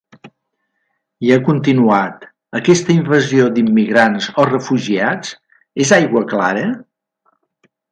[1.27, 2.25] I ha continuat:
[2.61, 5.37] Aquesta invasió d’immigrants o refugiats
[5.87, 6.67] és aigua clara?